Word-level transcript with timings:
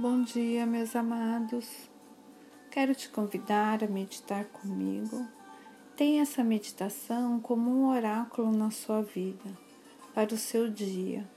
Bom 0.00 0.22
dia, 0.22 0.64
meus 0.64 0.94
amados. 0.94 1.68
Quero 2.70 2.94
te 2.94 3.08
convidar 3.08 3.82
a 3.82 3.88
meditar 3.88 4.44
comigo. 4.44 5.26
Tenha 5.96 6.22
essa 6.22 6.44
meditação 6.44 7.40
como 7.40 7.68
um 7.68 7.88
oráculo 7.88 8.56
na 8.56 8.70
sua 8.70 9.02
vida, 9.02 9.50
para 10.14 10.32
o 10.32 10.38
seu 10.38 10.70
dia, 10.70 11.28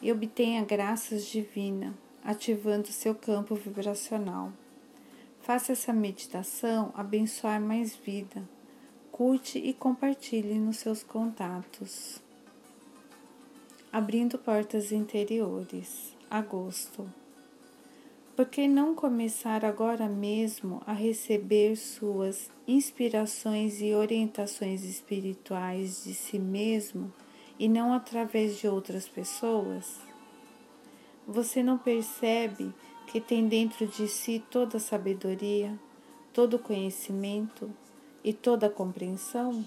e 0.00 0.10
obtenha 0.10 0.64
graças 0.64 1.26
divinas, 1.26 1.92
ativando 2.24 2.86
seu 2.86 3.14
campo 3.14 3.54
vibracional. 3.54 4.54
Faça 5.42 5.72
essa 5.72 5.92
meditação 5.92 6.90
abençoar 6.94 7.60
mais 7.60 7.94
vida. 7.94 8.42
Curte 9.12 9.58
e 9.58 9.74
compartilhe 9.74 10.58
nos 10.58 10.78
seus 10.78 11.02
contatos. 11.02 12.22
Abrindo 13.92 14.38
portas 14.38 14.92
interiores. 14.92 16.16
Agosto. 16.30 17.06
Por 18.38 18.46
que 18.46 18.68
não 18.68 18.94
começar 18.94 19.64
agora 19.64 20.08
mesmo 20.08 20.80
a 20.86 20.92
receber 20.92 21.74
suas 21.74 22.48
inspirações 22.68 23.80
e 23.82 23.92
orientações 23.92 24.84
espirituais 24.84 26.04
de 26.04 26.14
si 26.14 26.38
mesmo 26.38 27.12
e 27.58 27.68
não 27.68 27.92
através 27.92 28.56
de 28.56 28.68
outras 28.68 29.08
pessoas? 29.08 30.00
Você 31.26 31.64
não 31.64 31.78
percebe 31.78 32.72
que 33.08 33.20
tem 33.20 33.48
dentro 33.48 33.88
de 33.88 34.06
si 34.06 34.40
toda 34.48 34.76
a 34.76 34.80
sabedoria, 34.80 35.76
todo 36.32 36.54
o 36.54 36.60
conhecimento 36.60 37.68
e 38.22 38.32
toda 38.32 38.68
a 38.68 38.70
compreensão? 38.70 39.64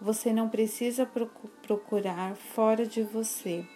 Você 0.00 0.32
não 0.32 0.48
precisa 0.48 1.04
procurar 1.62 2.36
fora 2.36 2.86
de 2.86 3.02
você 3.02 3.66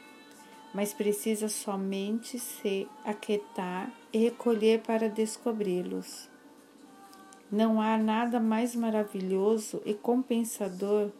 mas 0.72 0.92
precisa 0.92 1.48
somente 1.48 2.38
se 2.38 2.88
aquietar 3.04 3.92
e 4.12 4.18
recolher 4.18 4.80
para 4.82 5.08
descobri-los. 5.08 6.28
Não 7.50 7.80
há 7.80 7.98
nada 7.98 8.38
mais 8.38 8.76
maravilhoso 8.76 9.82
e 9.84 9.92
compensador 9.92 11.10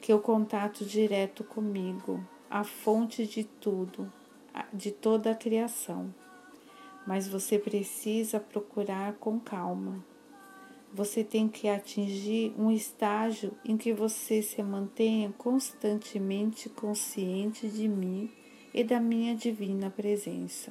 que 0.00 0.12
o 0.12 0.18
contato 0.18 0.84
direto 0.84 1.44
comigo, 1.44 2.22
a 2.50 2.64
fonte 2.64 3.24
de 3.26 3.44
tudo, 3.44 4.12
de 4.72 4.90
toda 4.90 5.30
a 5.30 5.34
criação. 5.34 6.12
Mas 7.06 7.28
você 7.28 7.56
precisa 7.56 8.40
procurar 8.40 9.14
com 9.14 9.38
calma. 9.38 10.04
Você 10.92 11.22
tem 11.22 11.48
que 11.48 11.68
atingir 11.68 12.52
um 12.58 12.70
estágio 12.70 13.52
em 13.64 13.76
que 13.76 13.92
você 13.92 14.42
se 14.42 14.60
mantenha 14.62 15.32
constantemente 15.38 16.68
consciente 16.68 17.68
de 17.68 17.86
mim 17.86 18.28
e 18.76 18.84
da 18.84 19.00
minha 19.00 19.34
divina 19.34 19.88
presença, 19.88 20.70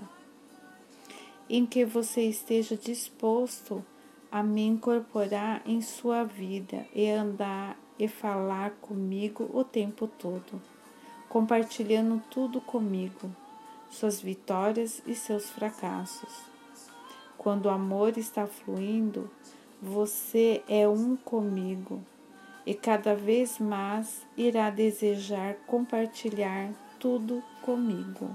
em 1.49 1.65
que 1.65 1.83
você 1.83 2.21
esteja 2.21 2.77
disposto 2.77 3.83
a 4.31 4.43
me 4.43 4.61
incorporar 4.61 5.63
em 5.65 5.81
sua 5.81 6.23
vida 6.23 6.85
e 6.93 7.09
andar 7.09 7.75
e 7.97 8.07
falar 8.07 8.73
comigo 8.79 9.49
o 9.51 9.63
tempo 9.63 10.07
todo, 10.07 10.61
compartilhando 11.27 12.21
tudo 12.29 12.61
comigo, 12.61 13.35
suas 13.89 14.21
vitórias 14.21 15.01
e 15.07 15.15
seus 15.15 15.49
fracassos. 15.49 16.43
Quando 17.35 17.65
o 17.65 17.71
amor 17.71 18.19
está 18.19 18.45
fluindo, 18.45 19.31
você 19.81 20.63
é 20.67 20.87
um 20.87 21.15
comigo 21.15 22.03
e 22.67 22.75
cada 22.75 23.15
vez 23.15 23.57
mais 23.57 24.27
irá 24.37 24.69
desejar 24.69 25.55
compartilhar 25.65 26.71
tudo 26.99 27.43
comigo. 27.61 28.29